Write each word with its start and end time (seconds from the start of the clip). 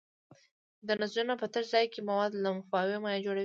د 0.87 0.89
نسجونو 0.99 1.33
په 1.41 1.47
تش 1.53 1.65
ځای 1.73 1.85
کې 1.93 1.99
مواد 2.09 2.31
لمفاوي 2.43 2.97
مایع 3.03 3.19
جوړوي. 3.25 3.39